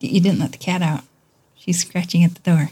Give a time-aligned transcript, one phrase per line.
[0.00, 1.00] You didn't let the cat out.
[1.56, 2.70] She's scratching at the door.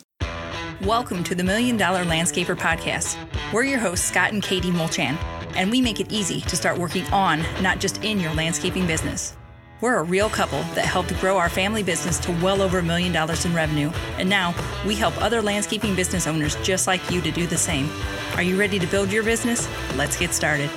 [0.83, 3.17] Welcome to the Million Dollar Landscaper Podcast.
[3.53, 5.19] We're your hosts, Scott and Katie Mulchan,
[5.57, 9.37] and we make it easy to start working on, not just in your landscaping business.
[9.81, 13.13] We're a real couple that helped grow our family business to well over a million
[13.13, 14.55] dollars in revenue, and now
[14.87, 17.91] we help other landscaping business owners just like you to do the same.
[18.37, 19.69] Are you ready to build your business?
[19.97, 20.71] Let's get started.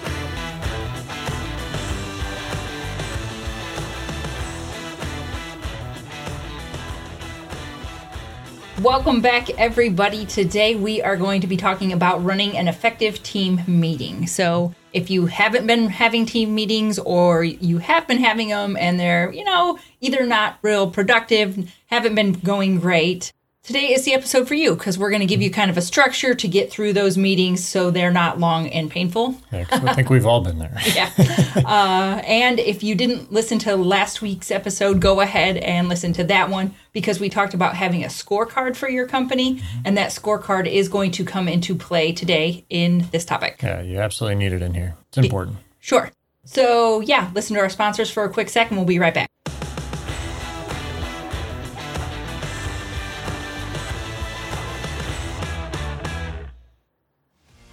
[8.81, 10.25] Welcome back, everybody.
[10.25, 14.25] Today we are going to be talking about running an effective team meeting.
[14.25, 18.97] So, if you haven't been having team meetings or you have been having them and
[18.97, 23.33] they're, you know, either not real productive, haven't been going great,
[23.63, 25.81] today is the episode for you because we're going to give you kind of a
[25.81, 29.36] structure to get through those meetings so they're not long and painful.
[29.52, 30.76] Yeah, I think we've all been there.
[30.95, 31.12] yeah.
[31.55, 36.23] Uh, and if you didn't listen to last week's episode, go ahead and listen to
[36.26, 40.67] that one because we talked about having a scorecard for your company, and that scorecard
[40.67, 43.59] is going to come into play today in this topic.
[43.61, 44.95] Yeah, you absolutely need it in here.
[45.09, 45.58] It's important.
[45.80, 46.11] Sure.
[46.45, 48.78] So, yeah, listen to our sponsors for a quick second.
[48.78, 49.28] We'll be right back.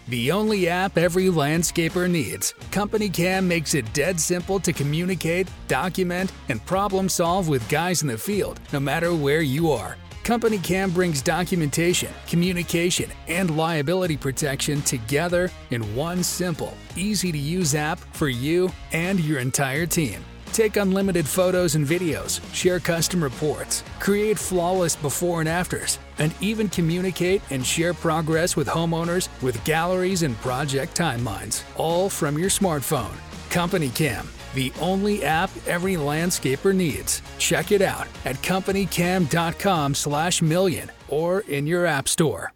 [0.08, 2.54] The only app every landscaper needs.
[2.70, 8.08] Company Cam makes it dead simple to communicate, document, and problem solve with guys in
[8.08, 9.96] the field, no matter where you are.
[10.22, 17.74] Company Cam brings documentation, communication, and liability protection together in one simple, easy to use
[17.74, 20.24] app for you and your entire team.
[20.56, 26.70] Take unlimited photos and videos, share custom reports, create flawless before and afters, and even
[26.70, 33.14] communicate and share progress with homeowners with galleries and project timelines, all from your smartphone.
[33.50, 37.20] Company Cam, the only app every landscaper needs.
[37.36, 42.50] Check it out at companycam.com/million or in your app store.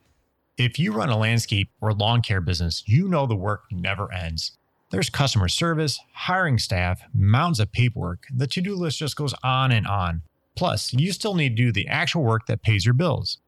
[0.57, 4.53] If you run a landscape or lawn care business, you know the work never ends.
[4.91, 8.25] There's customer service, hiring staff, mounds of paperwork.
[8.35, 10.23] The to do list just goes on and on.
[10.57, 13.39] Plus, you still need to do the actual work that pays your bills.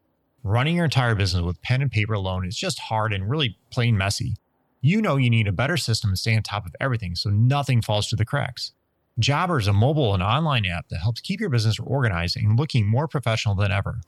[0.45, 3.99] Running your entire business with pen and paper alone is just hard and really plain
[3.99, 4.37] messy.
[4.81, 7.83] You know you need a better system to stay on top of everything so nothing
[7.83, 8.73] falls through the cracks.
[9.19, 12.87] Jobber is a mobile and online app that helps keep your business organized and looking
[12.87, 14.01] more professional than ever.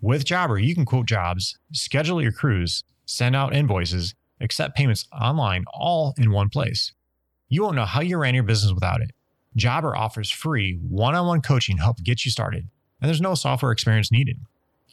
[0.00, 5.64] With Jobber, you can quote jobs, schedule your crews, send out invoices, accept payments online
[5.72, 6.92] all in one place.
[7.48, 9.12] You won't know how you ran your business without it.
[9.54, 12.68] Jobber offers free one on one coaching to help get you started,
[13.00, 14.38] and there's no software experience needed.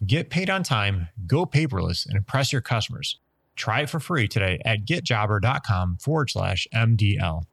[0.05, 3.19] Get paid on time, go paperless, and impress your customers.
[3.55, 7.43] Try it for free today at getjobber.com forward slash MDL.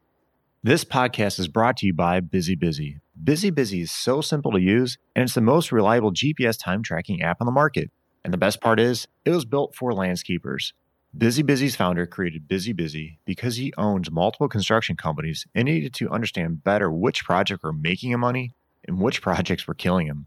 [0.63, 2.99] This podcast is brought to you by Busy Busy.
[3.23, 7.23] Busy Busy is so simple to use, and it's the most reliable GPS time tracking
[7.23, 7.91] app on the market.
[8.25, 10.73] And the best part is, it was built for landscapers.
[11.17, 16.09] Busy Busy's founder created Busy Busy because he owns multiple construction companies and needed to
[16.09, 18.53] understand better which projects were making him money
[18.87, 20.27] and which projects were killing him.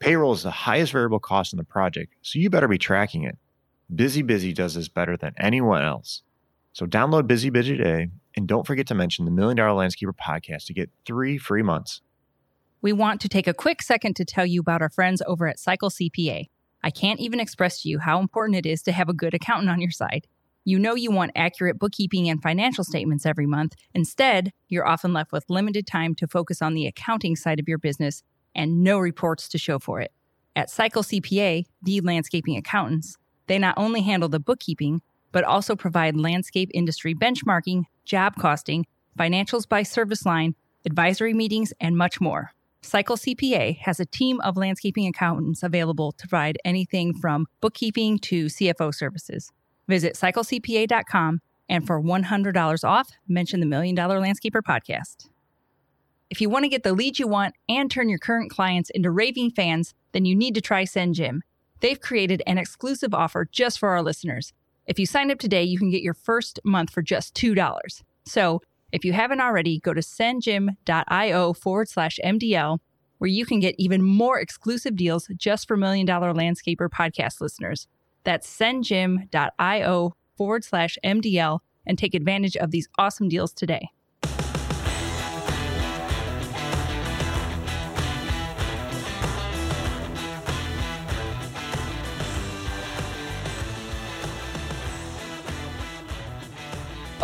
[0.00, 3.38] Payroll is the highest variable cost in the project, so you better be tracking it.
[3.94, 6.22] Busy Busy does this better than anyone else.
[6.72, 10.66] So download Busy Busy today and don't forget to mention the Million Dollar Landscaper podcast
[10.66, 12.00] to get three free months.
[12.82, 15.60] We want to take a quick second to tell you about our friends over at
[15.60, 16.48] Cycle CPA.
[16.84, 19.70] I can't even express to you how important it is to have a good accountant
[19.70, 20.26] on your side.
[20.66, 23.72] You know you want accurate bookkeeping and financial statements every month.
[23.94, 27.78] Instead, you're often left with limited time to focus on the accounting side of your
[27.78, 28.22] business
[28.54, 30.12] and no reports to show for it.
[30.54, 35.00] At Cycle CPA, the landscaping accountants, they not only handle the bookkeeping,
[35.32, 38.84] but also provide landscape industry benchmarking, job costing,
[39.18, 42.52] financials by service line, advisory meetings, and much more.
[42.84, 48.46] Cycle CPA has a team of landscaping accountants available to provide anything from bookkeeping to
[48.46, 49.50] CFO services.
[49.88, 55.28] Visit cyclecpa.com and for $100 off, mention the Million Dollar Landscaper podcast.
[56.28, 59.10] If you want to get the leads you want and turn your current clients into
[59.10, 61.40] raving fans, then you need to try SendJim.
[61.80, 64.52] They've created an exclusive offer just for our listeners.
[64.86, 68.02] If you sign up today, you can get your first month for just $2.
[68.26, 68.60] So
[68.94, 72.78] if you haven't already, go to sendjim.io forward slash MDL,
[73.18, 77.88] where you can get even more exclusive deals just for Million Dollar Landscaper podcast listeners.
[78.22, 83.88] That's sendjim.io forward slash MDL and take advantage of these awesome deals today.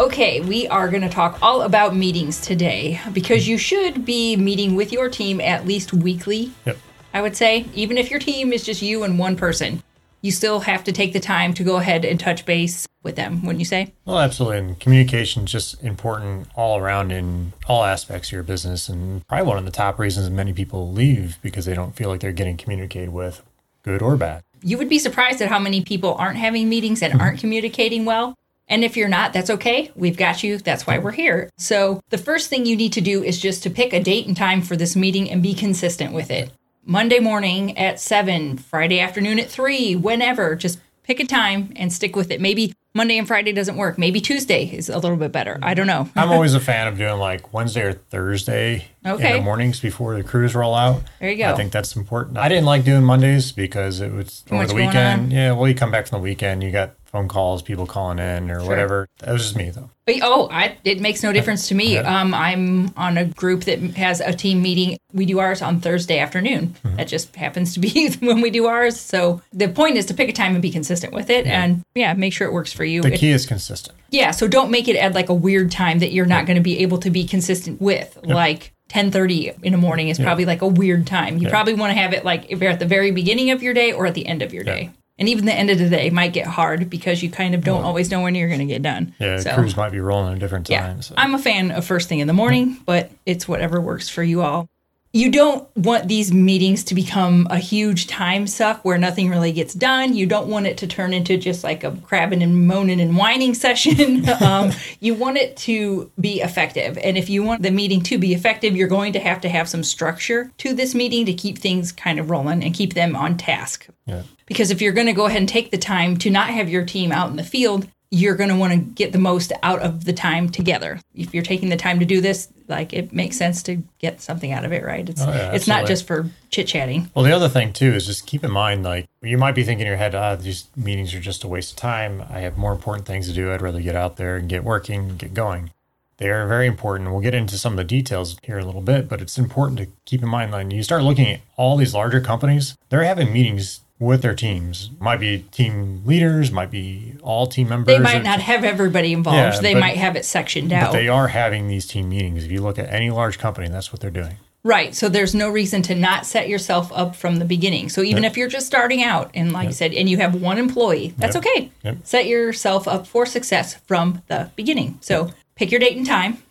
[0.01, 4.75] Okay, we are going to talk all about meetings today because you should be meeting
[4.75, 6.53] with your team at least weekly.
[6.65, 6.79] Yep.
[7.13, 7.67] I would say.
[7.75, 9.83] Even if your team is just you and one person,
[10.23, 13.43] you still have to take the time to go ahead and touch base with them,
[13.45, 13.93] wouldn't you say?
[14.07, 14.57] Well, absolutely.
[14.57, 18.89] And communication is just important all around in all aspects of your business.
[18.89, 22.21] And probably one of the top reasons many people leave because they don't feel like
[22.21, 23.43] they're getting communicated with,
[23.83, 24.45] good or bad.
[24.63, 28.35] You would be surprised at how many people aren't having meetings and aren't communicating well.
[28.71, 29.91] And if you're not, that's okay.
[29.97, 30.57] We've got you.
[30.57, 31.51] That's why we're here.
[31.59, 34.37] So, the first thing you need to do is just to pick a date and
[34.37, 36.51] time for this meeting and be consistent with it.
[36.87, 42.15] Monday morning at 7, Friday afternoon at 3, whenever, just pick a time and stick
[42.15, 42.41] with it.
[42.41, 43.99] Maybe Monday and Friday doesn't work.
[43.99, 45.59] Maybe Tuesday is a little bit better.
[45.63, 46.09] I don't know.
[46.17, 49.35] I'm always a fan of doing like Wednesday or Thursday in Okay.
[49.39, 51.03] the mornings before the crews roll out.
[51.21, 51.51] There you go.
[51.53, 52.39] I think that's important.
[52.39, 55.33] I didn't like doing Mondays because it was over the weekend.
[55.33, 58.51] Yeah, well, you come back from the weekend, you got phone calls, people calling in
[58.51, 59.09] or whatever.
[59.19, 59.91] That was just me though.
[60.07, 61.97] But, oh, I, it makes no difference to me.
[61.99, 64.97] Um, I'm on a group that has a team meeting.
[65.13, 66.75] We do ours on Thursday afternoon.
[66.85, 66.97] Mm-hmm.
[66.97, 68.99] That just happens to be when we do ours.
[68.99, 72.15] So the point is to pick a time and be consistent with it, and yeah,
[72.15, 73.03] make sure it works for you.
[73.03, 73.97] The It- key is consistent.
[74.11, 76.63] yeah, so don't make it at like a weird time that you're not going to
[76.63, 78.19] be able to be consistent with.
[78.25, 81.39] Like 10:30 in the morning is probably like a weird time.
[81.39, 83.75] You probably want to have it like if you're at the very beginning of your
[83.75, 84.91] day or at the end of your day.
[85.21, 87.85] And even the end of the day might get hard because you kind of don't
[87.85, 89.15] always know when you're going to get done.
[89.19, 90.81] Yeah, So- crews might be rolling at different yeah.
[90.81, 91.07] times.
[91.09, 91.15] so.
[91.19, 94.41] I'm a fan of first thing in the morning, but it's whatever works for you
[94.41, 94.67] all.
[95.13, 99.75] You don't want these meetings to become a huge time suck where nothing really gets
[99.75, 100.15] done.
[100.15, 103.55] You don't want it to turn into just like a crabbing and moaning and whining
[103.67, 104.29] session.
[104.41, 104.71] um,
[105.01, 106.97] you want it to be effective.
[106.99, 109.69] And if you want the meeting to be effective, you're going to have to have
[109.69, 113.37] some structure to this meeting to keep things kind of rolling and keep them on
[113.37, 113.89] task.
[114.07, 114.23] yeah.
[114.47, 116.85] Because if you're going to go ahead and take the time to not have your
[116.85, 120.05] team out in the field, you're going to want to get the most out of
[120.05, 121.01] the time together.
[121.15, 124.51] If you're taking the time to do this, like it makes sense to get something
[124.53, 125.09] out of it, right?
[125.09, 127.11] It's Oh, yeah, it's not just for chit chatting.
[127.15, 129.83] Well, the other thing too is just keep in mind, like you might be thinking
[129.83, 132.23] in your head, ah, these meetings are just a waste of time.
[132.29, 133.53] I have more important things to do.
[133.53, 135.71] I'd rather get out there and get working, and get going.
[136.17, 137.11] They are very important.
[137.11, 139.79] We'll get into some of the details here in a little bit, but it's important
[139.79, 143.33] to keep in mind when you start looking at all these larger companies, they're having
[143.33, 144.91] meetings with their teams.
[144.99, 147.95] Might be team leaders, might be all team members.
[147.95, 149.37] They might not have everybody involved.
[149.57, 150.87] Yeah, they but- might have it sectioned out.
[150.91, 152.45] but they are having these team meetings.
[152.45, 154.37] If you look at any large company, that's what they're doing.
[154.63, 154.95] Right.
[154.95, 157.89] So there's no reason to not set yourself up from the beginning.
[157.89, 160.59] So even if you're just starting out and like I said, and you have one
[160.59, 161.47] employee, that's Yep.
[161.47, 161.71] okay.
[161.83, 161.97] Yep.
[162.05, 164.99] Set yourself up for success from the beginning.
[165.01, 166.43] So pick your date and time.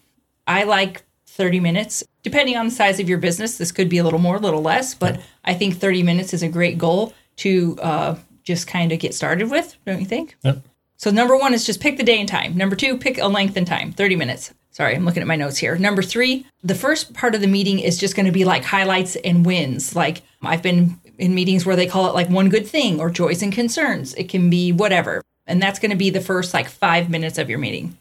[0.48, 2.04] I like 30 minutes.
[2.24, 4.62] Depending on the size of your business, this could be a little more, a little
[4.64, 9.00] less, but I think 30 minutes is a great goal to uh, just kind of
[9.00, 10.38] get started with, don't you think?
[10.44, 10.64] Yep.
[10.98, 12.58] So number one is just pick the day and time.
[12.58, 14.54] Number two, pick a length and time, 30 minutes.
[14.72, 15.78] Sorry, I'm looking at my notes here.
[15.78, 19.16] Number three, the first part of the meeting is just going to be like highlights
[19.18, 19.96] and wins.
[19.96, 23.42] Like I've been in meetings where they call it like one good thing or joys
[23.42, 24.14] and concerns.
[24.16, 25.22] It can be whatever.
[25.48, 27.98] And that's going to be the first like five minutes of your meeting.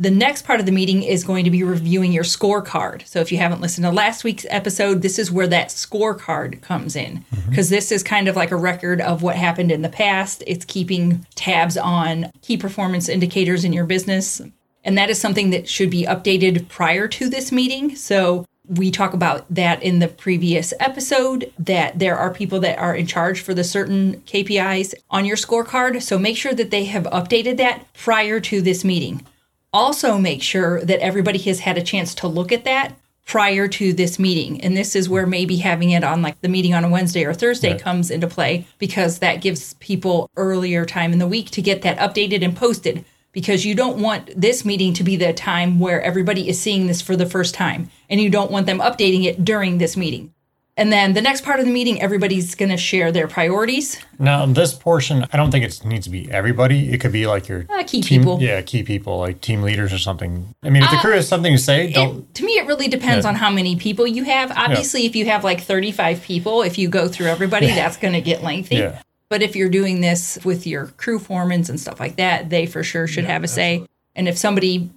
[0.00, 3.06] The next part of the meeting is going to be reviewing your scorecard.
[3.06, 6.96] So if you haven't listened to last week's episode, this is where that scorecard comes
[6.96, 7.50] in mm-hmm.
[7.50, 10.42] because this is kind of like a record of what happened in the past.
[10.46, 14.40] It's keeping tabs on key performance indicators in your business.
[14.84, 17.94] And that is something that should be updated prior to this meeting.
[17.94, 22.94] So we talk about that in the previous episode that there are people that are
[22.94, 26.00] in charge for the certain KPIs on your scorecard.
[26.00, 29.26] So make sure that they have updated that prior to this meeting.
[29.72, 33.92] Also, make sure that everybody has had a chance to look at that prior to
[33.92, 34.60] this meeting.
[34.60, 37.32] And this is where maybe having it on like the meeting on a Wednesday or
[37.32, 41.82] Thursday comes into play because that gives people earlier time in the week to get
[41.82, 43.04] that updated and posted.
[43.32, 47.00] Because you don't want this meeting to be the time where everybody is seeing this
[47.00, 50.34] for the first time, and you don't want them updating it during this meeting.
[50.76, 53.98] And then the next part of the meeting, everybody's going to share their priorities.
[54.18, 56.90] Now, this portion, I don't think it needs to be everybody.
[56.92, 58.36] It could be like your Uh, key team, people.
[58.36, 60.54] Uh, Yeah, key people, like team leaders or something.
[60.62, 62.18] I mean, if the crew has something to say, don't.
[62.20, 63.30] It, to me, it really depends Yeah.
[63.30, 64.52] on how many people you have.
[64.56, 68.20] Obviously, if you have like 35 people, if you go through everybody, that's going to
[68.22, 68.76] get lengthy.
[68.76, 69.02] Yeah.
[69.28, 72.82] But if you're doing this with your crew foremans and stuff like that, they for
[72.82, 73.84] sure should have a say.
[74.16, 74.90] And if somebody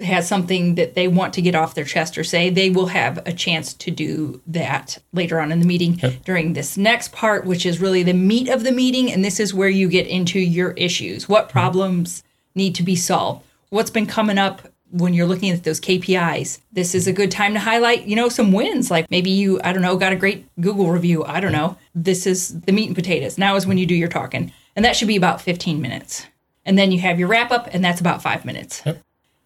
[0.00, 3.18] has something that they want to get off their chest or say, they will have
[3.26, 7.64] a chance to do that later on in the meeting during this next part, which
[7.64, 9.10] is really the meat of the meeting.
[9.10, 11.28] And this is where you get into your issues.
[11.28, 11.52] What mm-hmm.
[11.52, 12.22] problems
[12.54, 13.44] need to be solved?
[13.70, 16.60] What's been coming up when you're looking at those KPIs?
[16.72, 18.90] This is a good time to highlight, you know, some wins.
[18.90, 21.24] Like maybe you, I don't know, got a great Google review.
[21.24, 21.78] I don't know.
[21.94, 23.38] This is the meat and potatoes.
[23.38, 24.52] Now is when you do your talking.
[24.76, 26.26] And that should be about 15 minutes.
[26.66, 28.82] And then you have your wrap up, and that's about five minutes.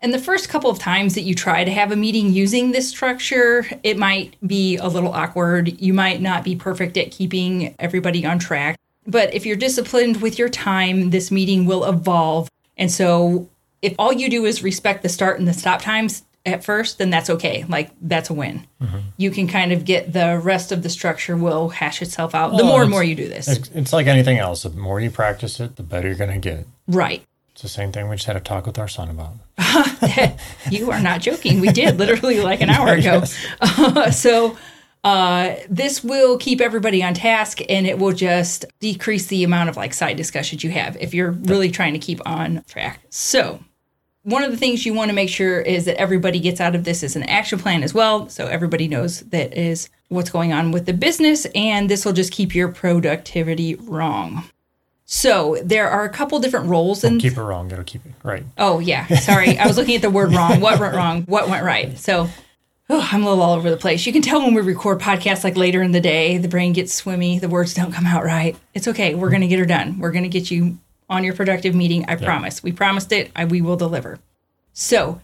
[0.02, 2.88] And the first couple of times that you try to have a meeting using this
[2.88, 5.80] structure, it might be a little awkward.
[5.80, 8.78] You might not be perfect at keeping everybody on track.
[9.07, 12.49] But if you're disciplined with your time, this meeting will evolve.
[12.78, 13.49] And so
[13.83, 17.11] if all you do is respect the start and the stop times at first, then
[17.11, 17.64] that's okay.
[17.69, 18.66] Like that's a win.
[18.80, 18.99] Mm-hmm.
[19.19, 22.57] You can kind of get the rest of the structure will hash itself out.
[22.57, 23.49] the more and more you do this.
[23.49, 24.62] It's, it's like anything else.
[24.62, 26.66] The more you practice it, the better you're going to get.
[26.88, 27.23] Right.
[27.60, 29.34] It's the same thing we just had a talk with our son about.
[30.70, 31.60] you are not joking.
[31.60, 33.24] We did literally like an hour ago.
[33.60, 34.56] Uh, so
[35.04, 39.76] uh, this will keep everybody on task and it will just decrease the amount of
[39.76, 43.02] like side discussions you have if you're really trying to keep on track.
[43.10, 43.62] So
[44.22, 46.84] one of the things you want to make sure is that everybody gets out of
[46.84, 48.26] this is an action plan as well.
[48.30, 52.32] So everybody knows that is what's going on with the business, and this will just
[52.32, 54.44] keep your productivity wrong.
[55.12, 57.68] So there are a couple different roles and keep it wrong.
[57.72, 58.44] It'll keep it right.
[58.56, 60.60] Oh yeah, sorry, I was looking at the word wrong.
[60.60, 61.22] What went wrong?
[61.22, 61.98] What went right?
[61.98, 62.28] So
[62.88, 64.06] oh, I'm a little all over the place.
[64.06, 66.94] You can tell when we record podcasts like later in the day, the brain gets
[66.94, 68.56] swimmy, the words don't come out right.
[68.72, 69.16] It's okay.
[69.16, 69.98] We're gonna get her done.
[69.98, 72.04] We're gonna get you on your productive meeting.
[72.06, 72.62] I promise.
[72.62, 73.32] We promised it.
[73.34, 74.20] I, we will deliver.
[74.74, 75.20] So,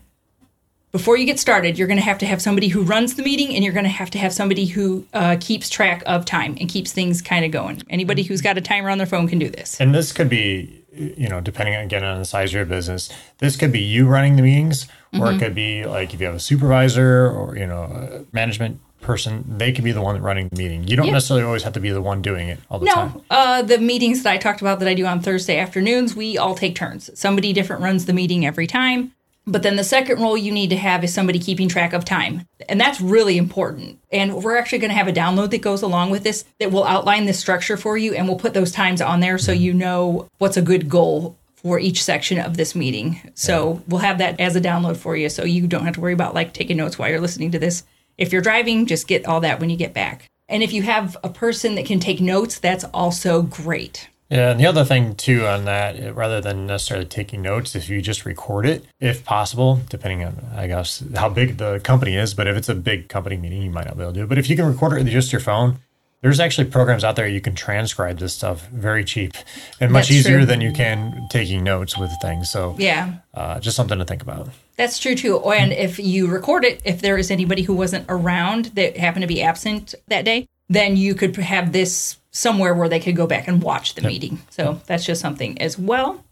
[0.96, 3.54] before you get started, you're going to have to have somebody who runs the meeting
[3.54, 6.70] and you're going to have to have somebody who uh, keeps track of time and
[6.70, 7.82] keeps things kind of going.
[7.90, 9.78] Anybody who's got a timer on their phone can do this.
[9.78, 13.56] And this could be, you know, depending again on the size of your business, this
[13.56, 15.36] could be you running the meetings, or mm-hmm.
[15.36, 19.72] it could be like if you have a supervisor or, you know, management person, they
[19.72, 20.88] can be the one running the meeting.
[20.88, 23.12] You don't necessarily always have to be the one doing it all the no, time.
[23.14, 26.38] No, uh, the meetings that I talked about that I do on Thursday afternoons, we
[26.38, 27.10] all take turns.
[27.18, 29.12] Somebody different runs the meeting every time.
[29.46, 32.46] But then the second role you need to have is somebody keeping track of time.
[32.68, 34.00] And that's really important.
[34.10, 36.84] And we're actually going to have a download that goes along with this that will
[36.84, 39.62] outline this structure for you and we'll put those times on there so mm-hmm.
[39.62, 43.32] you know what's a good goal for each section of this meeting.
[43.34, 43.80] So yeah.
[43.86, 46.34] we'll have that as a download for you so you don't have to worry about
[46.34, 47.84] like taking notes while you're listening to this.
[48.18, 50.26] If you're driving, just get all that when you get back.
[50.48, 54.08] And if you have a person that can take notes, that's also great.
[54.28, 58.02] Yeah, and the other thing too on that, rather than necessarily taking notes, if you
[58.02, 62.35] just record it, if possible, depending on I guess how big the company is.
[62.35, 64.28] But if it's a big company meeting, you might not be able to do it.
[64.28, 65.78] But if you can record it with just your phone,
[66.23, 69.35] there's actually programs out there you can transcribe this stuff very cheap
[69.80, 70.47] and much That's easier true.
[70.47, 72.50] than you can taking notes with things.
[72.50, 74.49] So yeah, uh, just something to think about.
[74.76, 75.38] That's true too.
[75.50, 79.28] And if you record it, if there is anybody who wasn't around that happened to
[79.28, 83.48] be absent that day, then you could have this somewhere where they could go back
[83.48, 84.10] and watch the yep.
[84.10, 84.38] meeting.
[84.50, 86.22] So that's just something as well.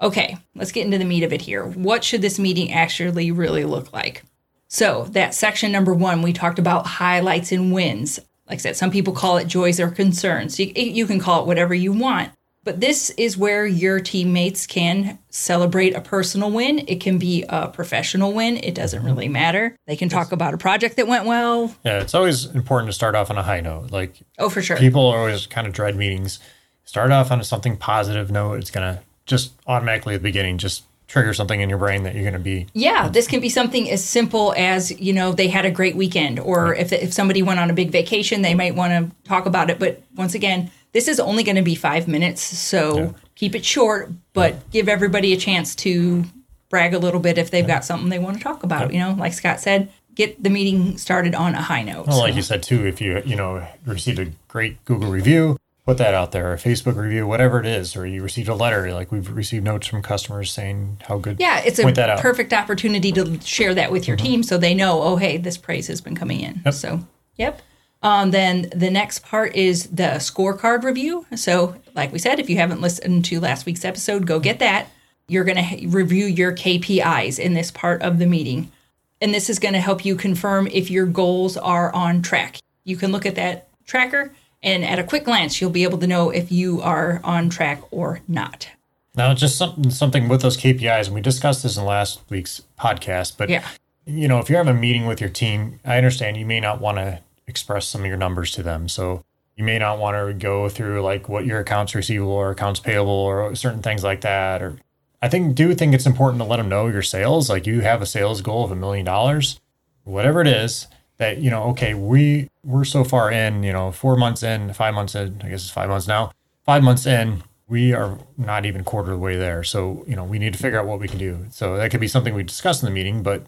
[0.00, 1.64] Okay, let's get into the meat of it here.
[1.64, 4.24] What should this meeting actually really look like?
[4.66, 8.18] So, that section number one, we talked about highlights and wins.
[8.48, 10.58] Like I said, some people call it joys or concerns.
[10.58, 12.32] You, you can call it whatever you want.
[12.64, 16.84] But this is where your teammates can celebrate a personal win.
[16.86, 18.56] It can be a professional win.
[18.58, 19.76] It doesn't really matter.
[19.86, 21.74] They can talk about a project that went well.
[21.84, 23.90] Yeah, it's always important to start off on a high note.
[23.90, 24.76] Like, oh, for sure.
[24.76, 26.38] People always kind of dread meetings.
[26.84, 28.60] Start off on something positive note.
[28.60, 32.14] It's going to just automatically at the beginning just trigger something in your brain that
[32.14, 32.66] you're going to be.
[32.72, 36.40] Yeah, this can be something as simple as you know they had a great weekend,
[36.40, 36.80] or right.
[36.80, 39.78] if if somebody went on a big vacation, they might want to talk about it.
[39.78, 43.10] But once again, this is only going to be five minutes, so yeah.
[43.34, 44.60] keep it short, but yeah.
[44.70, 46.24] give everybody a chance to
[46.68, 48.92] brag a little bit if they've got something they want to talk about.
[48.92, 52.06] You know, like Scott said, get the meeting started on a high note.
[52.06, 52.22] Well, so.
[52.22, 56.14] like you said too, if you you know received a great Google review, put that
[56.14, 59.30] out there, a Facebook review, whatever it is, or you received a letter, like we've
[59.30, 61.38] received notes from customers saying how good.
[61.40, 64.26] Yeah, it's a perfect opportunity to share that with your mm-hmm.
[64.26, 66.62] team so they know, oh, hey, this praise has been coming in.
[66.64, 66.74] Yep.
[66.74, 67.00] So,
[67.36, 67.60] yep.
[68.02, 71.26] Um, then the next part is the scorecard review.
[71.36, 74.88] So, like we said, if you haven't listened to last week's episode, go get that.
[75.28, 78.72] You're going to review your KPIs in this part of the meeting.
[79.20, 82.58] And this is going to help you confirm if your goals are on track.
[82.84, 84.32] You can look at that tracker,
[84.64, 87.82] and at a quick glance, you'll be able to know if you are on track
[87.92, 88.68] or not.
[89.14, 93.36] Now, just something something with those KPIs, and we discussed this in last week's podcast.
[93.36, 93.64] But yeah.
[94.06, 96.80] you know, if you're having a meeting with your team, I understand you may not
[96.80, 98.88] want to express some of your numbers to them.
[98.88, 99.24] So
[99.56, 103.10] you may not want to go through like what your accounts receivable or accounts payable
[103.10, 104.62] or certain things like that.
[104.62, 104.78] Or
[105.20, 107.50] I think do think it's important to let them know your sales.
[107.50, 109.60] Like you have a sales goal of a million dollars,
[110.04, 110.86] whatever it is.
[111.18, 114.94] That you know, okay, we we're so far in, you know, four months in, five
[114.94, 115.40] months in.
[115.44, 116.32] I guess it's five months now.
[116.64, 119.62] Five months in, we are not even quarter of the way there.
[119.62, 121.46] So you know, we need to figure out what we can do.
[121.50, 123.46] So that could be something we discuss in the meeting, but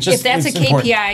[0.00, 0.64] just, if that's a KPI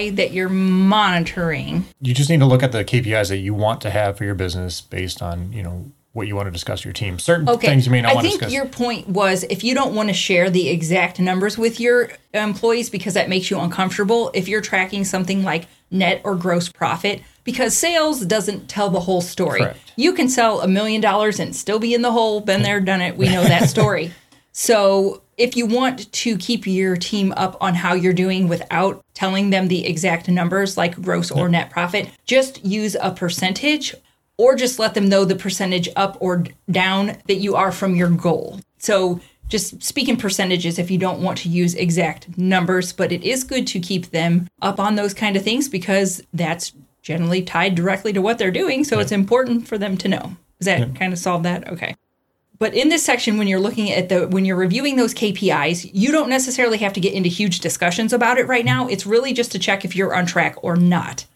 [0.00, 0.16] important.
[0.16, 3.90] that you're monitoring, you just need to look at the KPIs that you want to
[3.90, 6.92] have for your business based on you know what you want to discuss with your
[6.94, 7.18] team.
[7.18, 7.68] Certain Okay.
[7.68, 10.08] things you may not I want to think your point was if you don't want
[10.08, 14.60] to share the exact numbers with your employees because that makes you uncomfortable, if you're
[14.62, 19.60] tracking something like net or gross profit, because sales doesn't tell the whole story.
[19.60, 19.92] Correct.
[19.96, 22.40] You can sell a million dollars and still be in the hole.
[22.40, 23.16] Been there, done it.
[23.16, 24.12] We know that story.
[24.60, 29.50] So if you want to keep your team up on how you're doing without telling
[29.50, 33.94] them the exact numbers like gross or net profit, just use a percentage
[34.36, 38.10] or just let them know the percentage up or down that you are from your
[38.10, 38.58] goal.
[38.78, 43.22] So just speak in percentages if you don't want to use exact numbers, but it
[43.22, 47.76] is good to keep them up on those kind of things because that's generally tied
[47.76, 48.82] directly to what they're doing.
[48.82, 50.36] So it's important for them to know.
[50.58, 51.68] Does that kind of solve that?
[51.68, 51.94] Okay.
[52.58, 56.10] But in this section, when you're looking at the, when you're reviewing those KPIs, you
[56.10, 58.88] don't necessarily have to get into huge discussions about it right now.
[58.88, 61.26] It's really just to check if you're on track or not.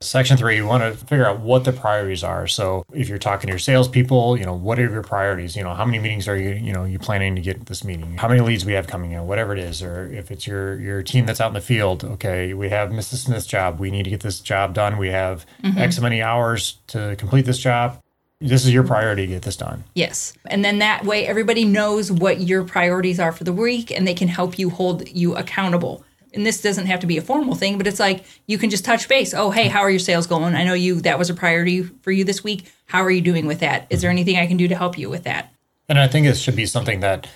[0.00, 2.46] Section three, you want to figure out what the priorities are.
[2.46, 5.56] So if you're talking to your salespeople, you know, what are your priorities?
[5.56, 8.16] You know, how many meetings are you, you know, you planning to get this meeting?
[8.16, 11.02] How many leads we have coming in, whatever it is, or if it's your your
[11.02, 13.24] team that's out in the field, okay, we have Mrs.
[13.24, 13.80] Smith's job.
[13.80, 14.98] We need to get this job done.
[14.98, 15.76] We have mm-hmm.
[15.76, 18.00] X many hours to complete this job.
[18.40, 19.82] This is your priority to get this done.
[19.94, 20.32] Yes.
[20.46, 24.14] And then that way everybody knows what your priorities are for the week and they
[24.14, 26.04] can help you hold you accountable.
[26.32, 28.84] And this doesn't have to be a formal thing, but it's like you can just
[28.84, 29.34] touch base.
[29.34, 30.54] Oh, hey, how are your sales going?
[30.54, 32.70] I know you that was a priority for you this week.
[32.86, 33.86] How are you doing with that?
[33.90, 35.52] Is there anything I can do to help you with that?
[35.88, 37.26] And I think it should be something that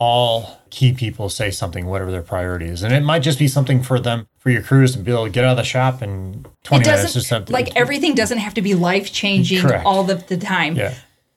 [0.00, 2.82] all key people say something, whatever their priority is.
[2.82, 5.30] And it might just be something for them, for your crews to be able to
[5.30, 7.52] get out of the shop in 20 it minutes or something.
[7.52, 10.74] like everything doesn't have to be life changing all the, the time.
[10.74, 10.94] Yeah.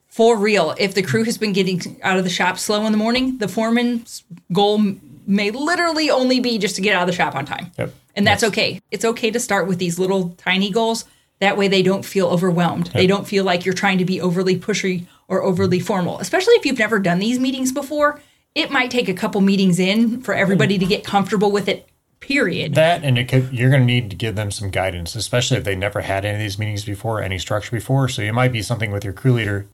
[0.07, 2.97] For real, if the crew has been getting out of the shop slow in the
[2.97, 7.35] morning, the foreman's goal may literally only be just to get out of the shop
[7.35, 7.71] on time.
[7.77, 7.93] Yep.
[8.15, 8.79] And that's okay.
[8.91, 11.05] It's okay to start with these little tiny goals.
[11.39, 12.87] That way they don't feel overwhelmed.
[12.93, 16.65] They don't feel like you're trying to be overly pushy or overly formal, especially if
[16.65, 18.21] you've never done these meetings before.
[18.55, 21.87] It might take a couple meetings in for everybody to get comfortable with it,
[22.19, 22.75] period.
[22.75, 25.63] That and it could you're going to need to give them some guidance, especially if
[25.63, 28.07] they never had any of these meetings before, any structure before.
[28.09, 29.67] So it might be something with your crew leader.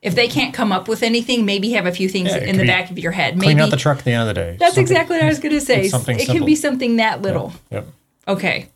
[0.00, 2.66] If they can't come up with anything, maybe have a few things Yeah, in the
[2.66, 3.38] back of your head.
[3.38, 4.56] Clean out the truck at the end of the day.
[4.58, 5.88] that's Something- exactly what I was going to say.
[5.88, 7.52] Something it can be something that little.
[7.70, 7.86] Yep.
[8.26, 8.68] Okay.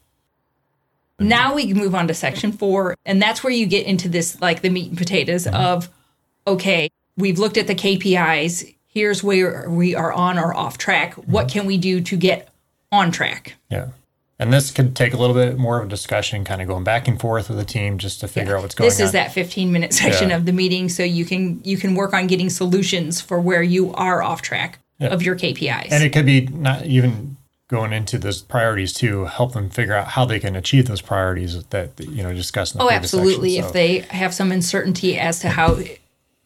[1.18, 4.60] Now we move on to section four, and that's where you get into this like
[4.60, 5.56] the meat and potatoes mm-hmm.
[5.56, 5.88] of
[6.46, 8.75] okay, we've looked at the KPIs.
[8.96, 11.12] Here's where we are on or off track.
[11.16, 11.58] What mm-hmm.
[11.58, 12.48] can we do to get
[12.90, 13.52] on track?
[13.70, 13.88] Yeah.
[14.38, 17.06] And this could take a little bit more of a discussion, kind of going back
[17.06, 18.88] and forth with the team just to figure out what's going on.
[18.88, 19.04] this on.
[19.04, 20.36] is that 15 minute section Yeah.
[20.36, 23.92] of the meeting, so you can you can work on getting solutions for where you
[23.92, 25.88] are off track of your KPIs.
[25.90, 27.36] And it could be not even
[27.68, 31.62] going into those priorities to help them figure out how they can achieve those priorities
[31.64, 33.56] that you know discussed in the Oh, absolutely.
[33.56, 33.66] section.
[33.66, 35.80] If they have some uncertainty as to how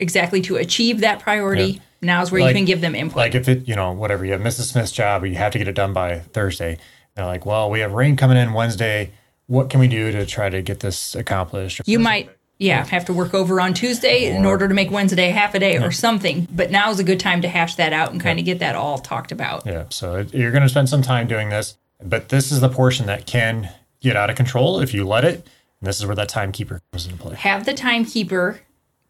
[0.00, 1.80] exactly to achieve that priority, Yeah.
[2.02, 3.16] Now's where Like- you can give them input.
[3.16, 4.70] like if it you know whatever you have Mrs.
[4.72, 6.78] Smith's job, you have to get it done by Thursday.
[7.14, 9.10] They're like, well, we have rain coming in Wednesday.
[9.46, 11.80] What can we do to try to get this accomplished?
[11.84, 15.54] you might, yeah, have to work over on Tuesday in order to make Wednesday half
[15.54, 16.46] a day or something.
[16.52, 18.76] But now is a good time to hash that out and kind of get that
[18.76, 19.66] all talked about.
[19.66, 22.68] Yeah, so it, you're going to spend some time doing this, but this is the
[22.68, 25.34] portion that can get out of control if you let it.
[25.80, 27.34] And this is where that timekeeper comes into play.
[27.34, 28.60] Have the timekeeper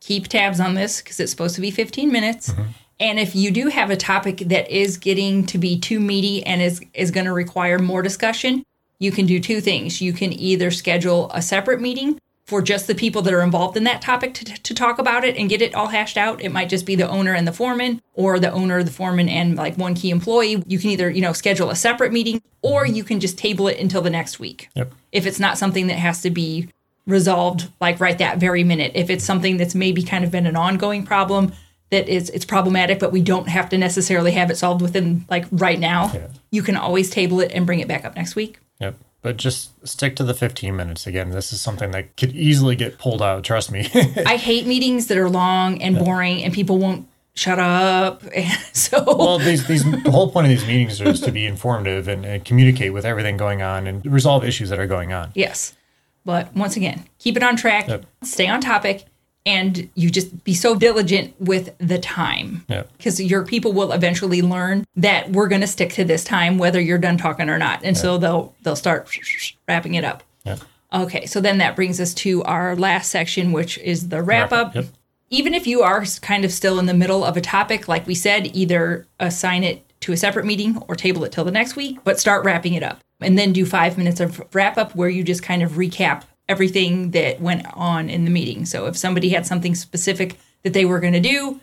[0.00, 2.50] keep tabs on this because it's supposed to be 15 minutes.
[2.50, 2.62] Mm-hmm.
[2.98, 6.60] And if you do have a topic that is getting to be too meaty and
[6.60, 8.64] is, is going to require more discussion,
[8.98, 10.02] you can do two things.
[10.02, 13.84] You can either schedule a separate meeting for just the people that are involved in
[13.84, 16.42] that topic to, to talk about it and get it all hashed out.
[16.42, 19.54] It might just be the owner and the foreman, or the owner, the foreman, and
[19.54, 20.62] like one key employee.
[20.66, 23.78] You can either, you know, schedule a separate meeting or you can just table it
[23.78, 24.68] until the next week.
[24.74, 24.92] Yep.
[25.12, 26.68] If it's not something that has to be
[27.06, 28.92] resolved like right that very minute.
[28.94, 31.52] If it's something that's maybe kind of been an ongoing problem
[31.90, 35.46] that is it's problematic, but we don't have to necessarily have it solved within like
[35.50, 36.28] right now, Yeah.
[36.50, 38.58] you can always table it and bring it back up next week.
[38.80, 38.96] Yep.
[39.22, 41.06] But just stick to the 15 minutes.
[41.06, 43.44] Again, this is something that could easily get pulled out.
[43.44, 43.88] Trust me.
[44.26, 48.22] I hate meetings that are long and boring and people won't shut up.
[48.72, 52.24] so well, these, these, the whole point of these meetings is to be informative and,
[52.24, 55.32] and communicate with everything going on and resolve issues that are going on.
[55.34, 55.74] Yes.
[56.24, 58.04] But once again, keep it on track, Yep.
[58.22, 59.04] stay on topic,
[59.46, 62.64] and you just be so diligent with the time.
[62.68, 62.90] Yep.
[62.98, 66.80] Because your people will eventually learn that we're going to stick to this time, whether
[66.80, 67.80] you're done talking or not.
[67.82, 69.08] And so they'll they'll start
[69.66, 70.22] wrapping it up.
[70.44, 70.60] Yep.
[70.92, 74.74] Okay, so then that brings us to our last section, which is the wrap up.
[74.74, 74.86] Yep.
[75.30, 78.14] Even if you are kind of still in the middle of a topic, like we
[78.16, 81.98] said, either assign it to a separate meeting or table it till the next week,
[82.04, 83.00] but start wrapping it up.
[83.20, 87.12] And then do five minutes of wrap up where you just kind of recap everything
[87.12, 88.64] that went on in the meeting.
[88.64, 91.60] So if somebody had something specific that they were going to do,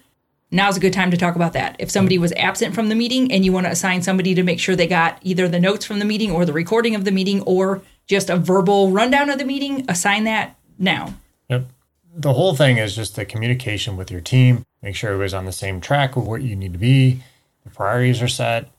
[0.51, 1.75] now's a good time to talk about that.
[1.79, 4.59] If somebody was absent from the meeting and you want to assign somebody to make
[4.59, 7.41] sure they got either the notes from the meeting or the recording of the meeting
[7.41, 11.13] or just a verbal rundown of the meeting, assign that now.
[11.49, 11.65] Yep.
[12.15, 14.63] The whole thing is just the communication with your team.
[14.81, 17.21] Make sure everybody's on the same track with what you need to be.
[17.73, 18.69] Priorities are set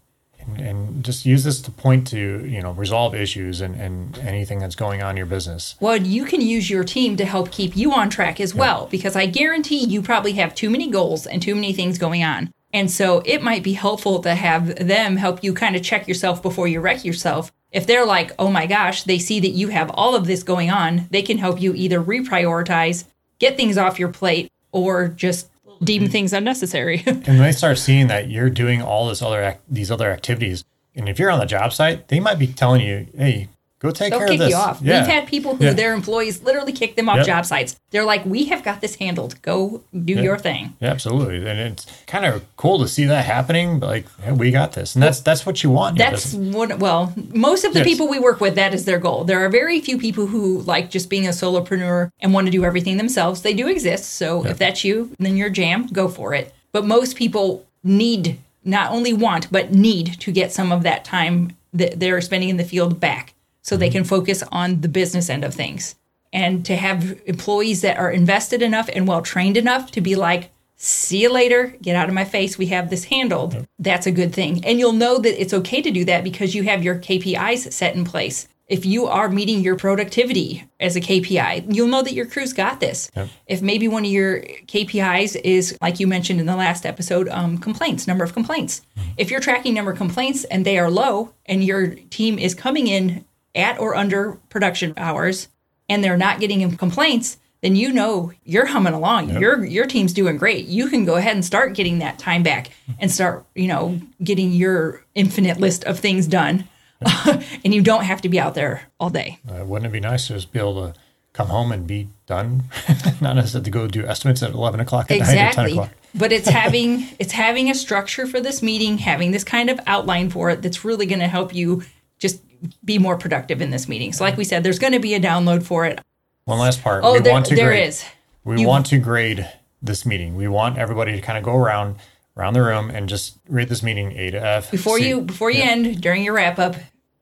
[0.48, 4.59] and, and just use this to point to you know resolve issues and, and anything
[4.59, 5.77] that's going on in your business.
[5.81, 9.16] Well you can use your team to help keep you on track as well because
[9.16, 12.53] i guarantee you probably have too many goals and too many things going on.
[12.72, 16.42] And so it might be helpful to have them help you kind of check yourself
[16.42, 17.51] before you wreck yourself.
[17.72, 20.70] If they're like oh my gosh they see that you have all of this going
[20.70, 23.05] on they can help you either reprioritize
[23.38, 25.48] get things off your plate or just
[25.83, 26.12] deem mm-hmm.
[26.12, 27.03] things unnecessary.
[27.07, 30.64] and they start seeing that you're doing all this other ac- these other activities,
[30.95, 33.49] and if you're on the job site, they might be telling you, "Hey,
[33.81, 34.81] go take They'll care kick of this." you off.
[34.83, 35.01] Yeah.
[35.01, 35.73] We've had people who Yeah.
[35.73, 37.27] their employees literally kick them off Yep.
[37.27, 37.77] job sites.
[37.91, 39.41] They're like, "We have got this handled.
[39.43, 43.79] Go do your thing." Yeah, absolutely, and it's kind of cool to see that happening.
[43.79, 45.97] But like, hey, we got this, and that's that's what you want.
[45.99, 46.79] That's what.
[46.79, 47.87] Well, most of the Yes.
[47.88, 49.25] people we work with, that is their goal.
[49.25, 52.64] There are very few people who like just being a solopreneur and want to do
[52.64, 53.43] everything themselves.
[53.43, 54.14] They do exist.
[54.17, 56.53] So if that's you, then your jam, go for it.
[56.73, 61.53] But most people need not only want but need to get some of that time
[61.73, 63.33] that they're spending in the field back,
[63.69, 63.99] so they mm-hmm.
[63.99, 65.95] can focus on the business end of things.
[66.33, 70.51] And to have employees that are invested enough and well trained enough to be like,
[70.77, 73.65] see you later, get out of my face, we have this handled, mm-hmm.
[73.79, 74.65] that's a good thing.
[74.65, 77.95] And you'll know that it's okay to do that because you have your KPIs set
[77.95, 78.49] in place.
[78.69, 82.81] If you are meeting your productivity as a KPI, you'll know that your crew's got
[82.81, 83.11] this.
[83.47, 87.57] If maybe one of your KPIs is, like you mentioned in the last episode, um,
[87.57, 88.83] complaints, number of complaints.
[88.99, 89.11] Mm-hmm.
[89.17, 92.87] If you're tracking number of complaints and they are low and your team is coming
[92.87, 95.49] in at or under production hours
[95.89, 99.31] and they're not getting in complaints, then you know you're humming along.
[99.41, 100.67] Your your team's doing great.
[100.67, 104.53] You can go ahead and start getting that time back and start, you know, getting
[104.53, 106.69] your infinite list of things done.
[107.65, 109.39] and you don't have to be out there all day.
[109.49, 110.99] Uh, wouldn't it be nice to just be able to
[111.33, 112.65] come home and be done,
[113.21, 115.73] not necessarily to go do estimates at eleven o'clock at night or ten Exactly.
[115.73, 115.91] o'clock?
[116.15, 120.31] But it's having it's having a structure for this meeting, having this kind of outline
[120.31, 121.83] for it that's really going to help you
[122.19, 122.41] just
[122.85, 124.12] be more productive in this meeting.
[124.12, 126.01] So like we said, there's going to be a download for it.
[126.44, 127.05] One last part.
[127.05, 127.88] Oh, we there, want to there grade.
[127.88, 128.05] is.
[128.44, 129.49] We You- want to grade
[129.83, 130.35] this meeting.
[130.37, 131.97] We want everybody to kind of go around
[132.37, 134.71] around the room and just rate this meeting A to F.
[134.71, 136.77] Before See- you before you end during your wrap up,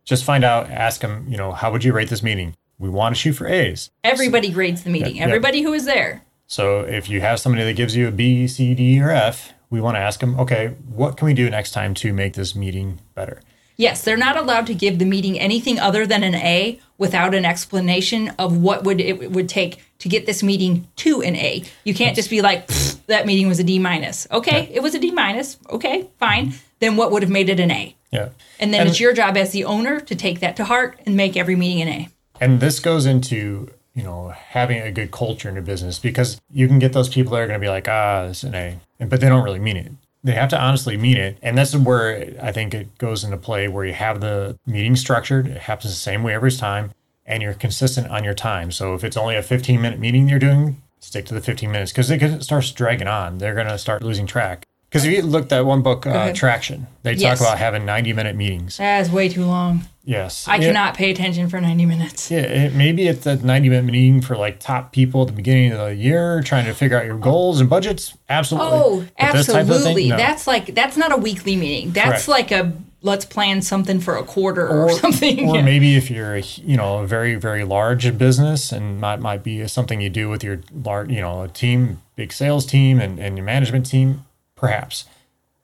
[0.05, 2.55] just find out, ask them, you know, how would you rate this meeting?
[2.79, 3.91] We want to shoot for A's.
[4.05, 5.17] everybody grades the meeting.
[5.17, 5.25] yeah.
[5.25, 6.23] Everybody who is there.
[6.47, 9.81] So if you have somebody that gives you a B, C, D, or F, we
[9.81, 13.01] want to ask them, okay, what can we do next time to make this meeting
[13.15, 13.41] better?
[13.77, 17.45] Yes, they're not allowed to give the meeting anything other than an A without an
[17.45, 21.63] explanation of what would it would take to get this meeting to an A.
[21.85, 22.67] You can't just be like
[23.07, 24.27] that meeting was a D minus.
[24.31, 25.59] Okay, it was a D minus.
[25.71, 26.55] Okay, fine.
[26.81, 27.95] Then what would have made it an A?
[28.11, 28.29] Yeah.
[28.59, 31.17] And then And- it's your job as the owner to take that to heart and
[31.17, 32.09] make every meeting an A.
[32.41, 36.69] And this goes into, you know, having a good culture in your business because you
[36.69, 38.79] can get those people that are going to be like, ah, this is an A,
[39.07, 39.93] but they don't really mean it.
[40.27, 41.39] They have to honestly mean it.
[41.41, 44.97] And this is where I think it goes into play where you have the meeting
[44.97, 45.47] structured.
[45.47, 46.91] It happens the same way every time
[47.25, 48.73] and you're consistent on your time.
[48.73, 51.93] So if it's only a 15 minute meeting you're doing, stick to the 15 minutes
[51.93, 53.39] because it starts dragging on.
[53.39, 54.65] They're going to start losing track.
[54.91, 56.33] Because if you look at one book, uh.
[56.33, 57.39] Traction, they Yes.
[57.39, 58.79] talk about having 90 minute meetings.
[58.79, 59.83] That is way too long.
[60.07, 60.47] Yes.
[60.47, 60.69] I Yeah.
[60.69, 62.31] cannot pay attention for 90 minutes.
[62.31, 65.73] Yeah, it, maybe it's a 90 minute meeting for like top people at the beginning
[65.73, 68.15] of the year trying to figure out your goals and budgets.
[68.29, 68.71] Absolutely.
[68.73, 70.09] Oh, But of thing, absolutely.
[70.11, 70.17] no.
[70.17, 71.91] That's like that's not a weekly meeting.
[71.91, 72.29] That's Correct.
[72.29, 75.49] like a let's plan something for a quarter or, something.
[75.51, 75.63] Or Yeah.
[75.63, 79.67] maybe if you're a you know a very very large business and might might be
[79.67, 83.37] something you do with your large you know a team, big sales team and, and
[83.37, 85.05] your management team, perhaps.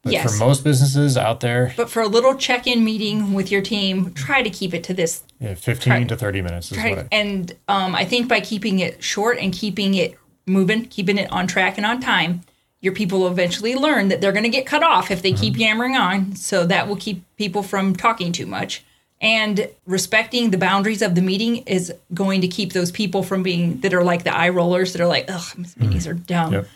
[0.03, 0.33] But Yes.
[0.39, 4.43] for most businesses out there, But for a little check-in meeting with your team, try
[4.43, 5.23] to keep it to this.
[5.41, 8.41] yeah, 15 Try- to 30 minutes is Try, what I, and um, I think by
[8.41, 12.41] keeping it short and keeping it moving, keeping it on track and on time,
[12.81, 15.57] your people will eventually learn that they're going to get cut off if they keep
[15.57, 16.35] yammering on.
[16.35, 18.83] So that will keep people from talking too much.
[19.21, 23.79] And respecting the boundaries of the meeting is going to keep those people from being
[23.83, 26.53] that are like the eye rollers that are like, ugh, these meetings are dumb.
[26.55, 26.67] Yep.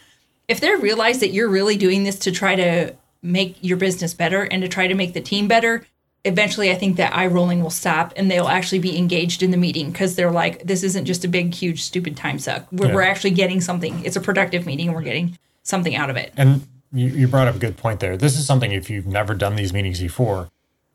[0.47, 4.43] if they realize that you're really doing this to try to make your business better
[4.43, 5.87] and to try to make the team better,
[6.25, 9.57] eventually I think that eye rolling will stop and they'll actually be engaged in the
[9.57, 12.67] meeting because they're like, this isn't just a big, huge, stupid time suck.
[12.73, 12.95] We're, Yeah.
[12.95, 14.05] we're actually getting something.
[14.05, 16.33] It's a productive meeting and we're getting something out of it.
[16.37, 18.17] And you, you brought up a good point there.
[18.17, 20.51] This is something if you've never done these meetings before,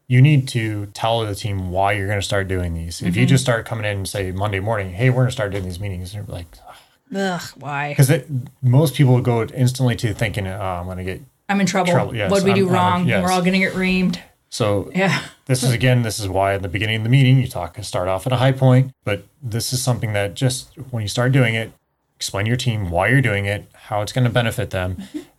[0.08, 3.02] you need to tell the team why you're going to start doing these.
[3.02, 3.30] If you mm-hmm.
[3.30, 5.80] just start coming in and say Monday morning, hey, we're going to start doing these
[5.80, 6.48] meetings, they're like,
[7.16, 7.90] Ugh, why?
[7.90, 8.12] because
[8.62, 11.92] most people go instantly to thinking, oh, I'm going to get I'm in trouble.
[11.92, 13.08] Trouble, yes, What'd we do I'm- I'm- wrong?
[13.08, 13.24] yes.
[13.24, 14.20] We're all going to get reamed.
[14.50, 14.90] so.
[14.96, 15.22] Yeah.
[15.46, 17.86] This is again, this is why in the beginning of the meeting you talk and
[17.86, 21.34] start off at a high point, but this is something that just when you start
[21.34, 21.74] doing it,
[22.16, 24.96] explain to your team why you're doing it, how it's going to benefit them,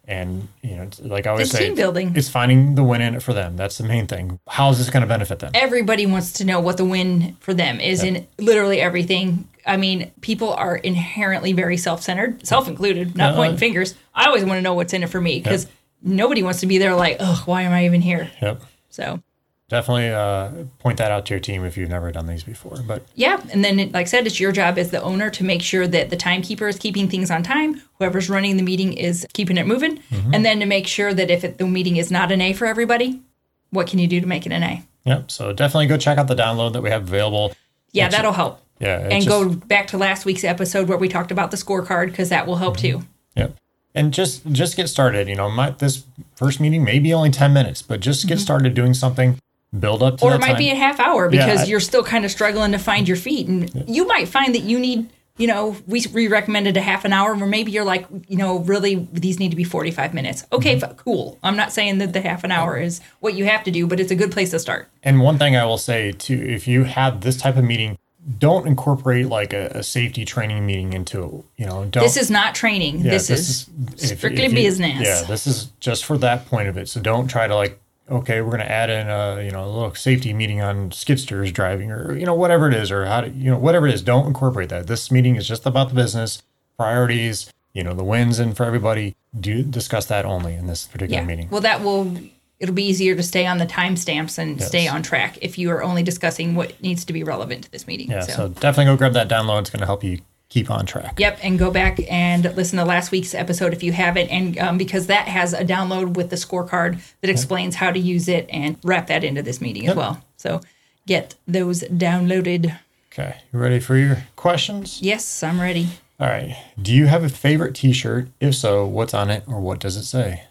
[0.07, 2.13] and you know, like I always It's say, team building.
[2.15, 3.57] It's finding the win in it for them.
[3.57, 4.39] That's the main thing.
[4.49, 5.53] How is this going to benefit them?
[5.55, 9.49] Everybody wants to know what the win for them is in literally everything.
[9.65, 13.95] I mean, people are inherently very self centered, self included, not Uh, pointing fingers.
[14.15, 15.69] I always want to know what's in it for me because
[16.03, 18.31] nobody wants to be there like, ugh, why am I even here?
[18.41, 18.63] Yep.
[18.91, 19.23] So,
[19.69, 22.77] Definitely uh, point that out to your team if you've never done these before.
[22.87, 23.41] But yeah.
[23.53, 26.11] And then, like I said, it's your job as the owner to make sure that
[26.11, 29.97] the timekeeper is keeping things on time, whoever's running the meeting is keeping it moving,
[30.11, 30.35] Mm-hmm.
[30.35, 32.67] and then to make sure that if it, the meeting is not an A for
[32.67, 33.23] everybody,
[33.71, 34.85] what can you do to make it an A?
[35.07, 35.31] yep.
[35.31, 37.55] So definitely go check out the download that we have available.
[37.93, 38.61] Yeah, that'll help.
[38.79, 38.99] Yeah.
[39.11, 42.29] and just- go back to last week's episode where we talked about the scorecard because
[42.29, 43.05] that will help too.
[43.37, 43.57] Yep.
[43.95, 45.29] And just just get started.
[45.29, 48.75] You know, my, this first meeting may be only ten minutes, but just get started
[48.75, 49.39] doing something.
[49.79, 50.33] Build up to Mm-hmm.
[50.33, 50.59] Or it might time.
[50.59, 53.17] be a half hour Yeah, because I- you're still kind of struggling to find your
[53.17, 53.49] feet.
[53.49, 57.13] And you might find that you need, you know, we, we recommended a half an
[57.15, 60.45] hour, or maybe you're like, you know, really these need to be 45 minutes.
[60.53, 60.91] Okay, Mm-hmm.
[60.91, 61.39] f- cool.
[61.43, 63.99] I'm not saying that the half an hour is what you have to do, but
[63.99, 64.91] it's a good place to start.
[65.03, 67.97] And one thing I will say too, if you have this type of meeting,
[68.39, 71.45] don't incorporate like a, a safety training meeting into.
[71.57, 72.03] You know, don't.
[72.05, 73.01] This is not training.
[73.01, 75.01] yeah, this, is, if- strictly if you- business.
[75.03, 76.89] Yeah, this is just for that point of it.
[76.89, 77.81] So don't try to like,
[78.11, 81.19] okay, we're going to add in a you know a little safety meeting on skid
[81.19, 83.95] steers driving or you know whatever it is or how to you know whatever it
[83.95, 84.03] is.
[84.03, 84.87] Don't incorporate that.
[84.87, 86.43] This meeting is just about the business
[86.77, 87.51] priorities.
[87.75, 89.17] You know the wins and for everybody.
[89.39, 91.27] Do discuss that only in this particular Yeah.
[91.27, 91.49] meeting.
[91.51, 92.17] Well, that will.
[92.63, 95.83] It'll be easier to stay on the timestamps and stay on track if you are
[95.83, 98.09] only discussing what needs to be relevant to this meeting.
[98.11, 99.63] yeah, so definitely go grab that download.
[99.63, 101.19] It's going to help you keep on track.
[101.19, 104.79] Yep, and go back and listen to last week's episode if you haven't, and um,
[104.79, 108.79] because that has a download with the scorecard that explains how to use it and
[108.85, 110.23] wrap that into this meeting as well.
[110.37, 110.61] So
[111.07, 112.79] get those downloaded.
[113.13, 115.03] Okay, you ready for your questions?
[115.03, 115.89] Yes, I'm ready.
[116.21, 116.57] All right.
[116.81, 118.29] Do you have a favorite T-shirt?
[118.39, 120.45] If so, what's on it or what does it say?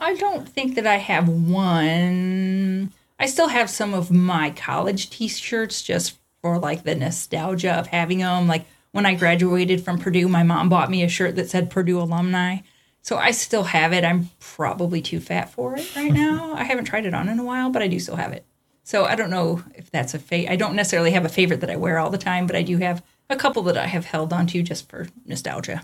[0.00, 2.92] I don't think that I have one.
[3.18, 8.18] I still have some of my college T-shirts just for like the nostalgia of having
[8.18, 8.48] them.
[8.48, 12.00] Like when I graduated from Purdue, my mom bought me a shirt that said Purdue
[12.00, 12.58] alumni.
[13.02, 14.04] So I still have it.
[14.04, 16.52] I'm probably too fat for it right now.
[16.56, 18.44] I haven't tried it on in a while, but I do still have it.
[18.84, 21.70] So I don't know if that's a fa- I don't necessarily have a favorite that
[21.70, 24.32] I wear all the time, but I do have a couple that I have held
[24.32, 25.82] onto just for nostalgia.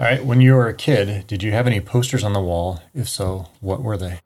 [0.00, 0.24] All right.
[0.24, 2.80] When you were a kid, did you have any posters on the wall?
[2.94, 4.20] If so, what were they?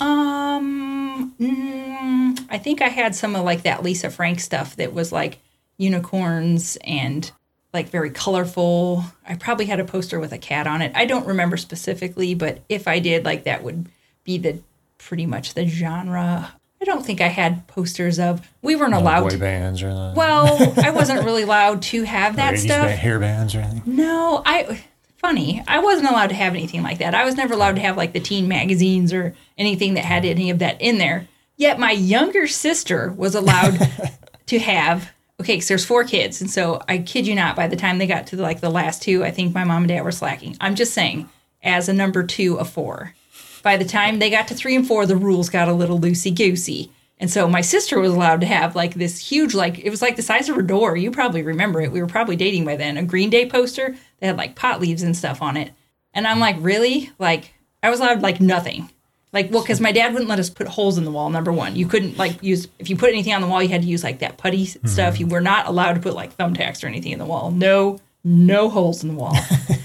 [0.00, 5.12] Um, mm, I think I had some of like that Lisa Frank stuff that was
[5.12, 5.38] like
[5.76, 7.30] unicorns and
[7.74, 9.04] like very colorful.
[9.28, 10.92] I probably had a poster with a cat on it.
[10.94, 13.86] I don't remember specifically, but if I did, like that would
[14.24, 14.60] be the
[14.96, 16.54] pretty much the genre.
[16.80, 18.48] I don't think I had posters of.
[18.62, 19.22] We weren't No allowed.
[19.24, 22.86] boy to, bands or the well, I wasn't really allowed to have that 80s stuff.
[22.86, 23.82] band, hair bands or anything?
[23.96, 24.84] No, I
[25.18, 25.62] funny.
[25.68, 27.14] I wasn't allowed to have anything like that.
[27.14, 30.50] I was never allowed to have like the teen magazines or anything that had any
[30.50, 31.28] of that in there.
[31.56, 33.78] Yet my younger sister was allowed
[34.46, 37.76] to have okay, because there's four kids, and so I kid you not, by the
[37.76, 40.10] time they got to like the last two, I think my mom and dad were
[40.10, 40.56] slacking.
[40.60, 41.28] I'm just saying,
[41.62, 43.14] as a number two of four.
[43.62, 46.34] By the time they got to three and four, the rules got a little loosey
[46.34, 46.90] goosey.
[47.20, 50.16] And so my sister was allowed to have like this huge, like it was like
[50.16, 50.96] the size of her door.
[50.96, 51.90] You probably remember it.
[51.90, 52.96] We were probably dating by then.
[52.96, 55.72] A Green Day poster that had like pot leaves and stuff on it.
[56.14, 57.10] And I'm like, really?
[57.18, 58.90] Like I was allowed like nothing.
[59.32, 61.28] Like, well, because my dad wouldn't let us put holes in the wall.
[61.28, 63.82] Number one, you couldn't like use if you put anything on the wall, you had
[63.82, 65.14] to use like that putty stuff.
[65.14, 65.20] Mm-hmm.
[65.20, 67.50] You were not allowed to put like thumbtacks or anything in the wall.
[67.50, 69.36] No, no holes in the wall.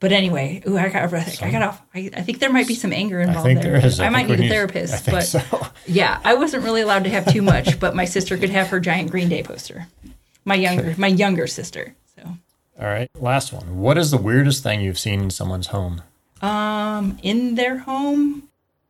[0.00, 1.82] but anyway, ooh, I got I got off.
[1.94, 3.78] I, I think there might be some anger I involved think there.
[3.78, 3.98] there is.
[4.00, 5.66] I, might think we need a therapist, I think but so.
[5.86, 7.80] yeah, I wasn't really allowed to have too much.
[7.80, 9.86] but my sister could have her giant Green Day poster.
[10.44, 11.94] My younger, my younger sister.
[12.16, 12.22] So,
[12.80, 13.10] All right.
[13.16, 13.78] Last one.
[13.80, 16.02] What is the weirdest thing you've seen in someone's home?
[16.40, 18.44] um, in their home,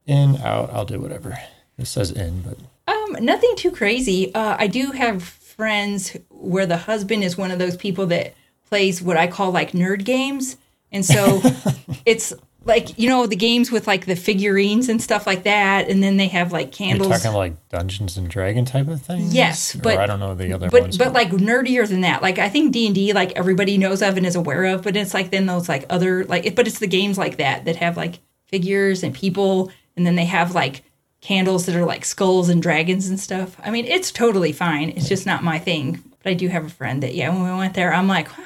[0.07, 1.38] In, out, I'll do whatever.
[1.79, 4.35] It says in, but Um, nothing too crazy.
[4.35, 8.35] Uh, I do have friends where the husband is one of those people that
[8.68, 10.57] plays what I call like nerd games,
[10.92, 11.40] and so
[12.07, 12.33] it's
[12.64, 16.16] like you know the games with like the figurines and stuff like that, and then
[16.16, 17.09] they have like candles.
[17.09, 19.27] you're talking like Dungeons and Dragon type of thing.
[19.31, 20.98] Yes, but- or I don't know the other but ones.
[20.98, 22.22] but like nerdier than that.
[22.22, 24.96] Like I think D and D like everybody knows of and is aware of, but
[24.96, 27.77] it's like then those like other like it, but it's the games like that that
[27.77, 30.83] have like figures and people, and then they have like
[31.20, 33.57] candles that are like skulls and dragons and stuff.
[33.64, 34.90] I mean, it's totally fine.
[34.90, 36.03] It's just not my thing.
[36.22, 38.42] But I do have a friend that, yeah, when we went there, I'm like, huh,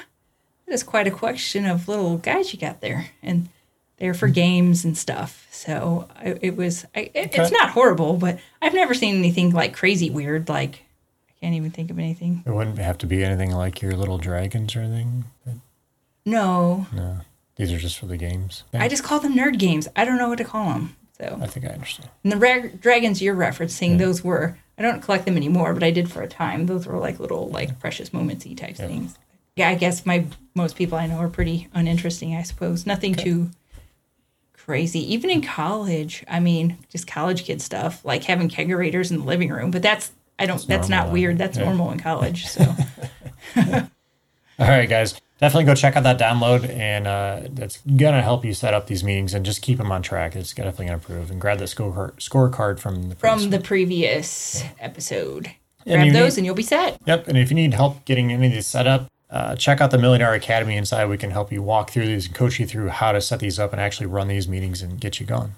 [0.73, 3.09] is quite a collection of little guys you got there.
[3.21, 3.49] And
[3.97, 5.47] they're for games and stuff.
[5.51, 9.73] So I, it was, I, it, it's not horrible, but I've never seen anything like
[9.73, 10.49] crazy weird.
[10.49, 10.83] Like,
[11.29, 12.43] I can't even think of anything.
[12.45, 15.25] It wouldn't have to be anything like your little dragons or anything.
[16.25, 17.17] No, No,
[17.55, 18.63] these are just for the games.
[18.73, 19.87] I just call them nerd games.
[19.95, 20.95] I don't know what to call them.
[21.17, 22.09] So I think I understand.
[22.23, 25.91] And the ra- dragons you're referencing, those were I don't collect them anymore, but I
[25.91, 26.65] did for a time.
[26.65, 29.17] Those were like little like precious momentsy type things.
[29.55, 32.35] Yeah, I guess my most people I know are pretty uninteresting.
[32.35, 33.51] I suppose nothing too
[34.53, 35.13] crazy.
[35.13, 39.49] Even in college, I mean, just college kid stuff like having kegerators in the living
[39.49, 39.71] room.
[39.71, 40.65] But that's I don't.
[40.67, 41.37] That's, not weird.
[41.37, 41.65] That's yeah.
[41.65, 42.47] normal in college.
[42.47, 42.61] So
[43.55, 45.19] All right, guys.
[45.39, 49.03] Definitely go check out that download, and uh, that's gonna help you set up these
[49.03, 50.35] meetings and just keep them on track.
[50.35, 51.31] It's definitely gonna improve.
[51.31, 55.51] And grab that scorecard scorecard from the from previous the previous episode,
[55.85, 56.99] And grab those need- and you'll be set.
[57.05, 57.27] Yep.
[57.27, 59.97] And if you need help getting any of these set up, uh, check out the
[59.97, 61.09] Millionaire Academy inside.
[61.09, 63.57] We can help you walk through these and coach you through how to set these
[63.57, 65.55] up and actually run these meetings and get you going.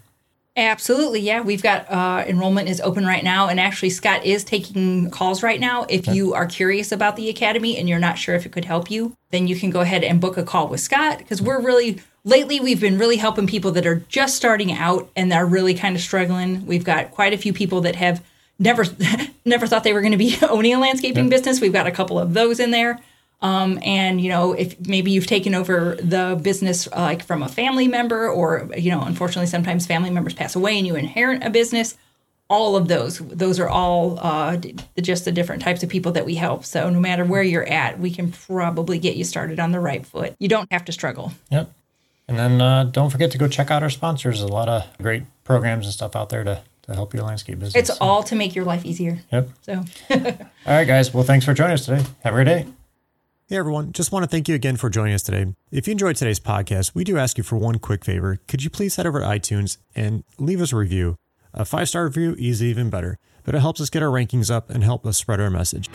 [0.57, 1.41] Absolutely, yeah.
[1.41, 5.59] We've got uh, enrollment is open right now, and actually Scott is taking calls right
[5.59, 5.85] now.
[5.89, 8.89] If you are curious about the academy and you're not sure if it could help
[8.89, 12.01] you, then you can go ahead and book a call with Scott because we're really
[12.23, 15.97] lately we've been really helping people that are just starting out and they're really kind
[15.97, 16.65] of struggling.
[16.65, 18.23] We've got quite a few people that have
[18.57, 18.85] never
[19.45, 21.59] never thought they were going to be owning a landscaping business.
[21.59, 23.01] We've got a couple of those in there.
[23.41, 27.49] Um, and you know, if maybe you've taken over the business uh, like from a
[27.49, 31.49] family member, or you know, unfortunately, sometimes family members pass away and you inherit a
[31.49, 31.97] business.
[32.47, 34.57] All of those, those are all uh,
[35.01, 36.63] just the different types of people that we help.
[36.63, 40.05] So no matter where you're at, we can probably get you started on the right
[40.05, 40.35] foot.
[40.37, 41.33] You don't have to struggle.
[41.49, 41.71] Yep.
[42.27, 44.39] And then uh, don't forget to go check out our sponsors.
[44.39, 47.59] There's a lot of great programs and stuff out there to, to help your landscape
[47.59, 47.89] business.
[47.89, 49.19] It's all to make your life easier.
[49.31, 49.49] Yep.
[49.61, 49.73] So
[50.11, 50.17] All
[50.67, 51.13] right, guys.
[51.13, 52.03] Well, thanks for joining us today.
[52.23, 52.65] Have a great day.
[53.47, 55.53] Hey everyone, just want to thank you again for joining us today.
[55.69, 58.39] If you enjoyed today's podcast, we do ask you for one quick favor.
[58.47, 61.15] Could you please head over to iTunes and leave us a review?
[61.53, 64.71] A five star review is even better, but it helps us get our rankings up
[64.71, 65.91] and help us spread our message.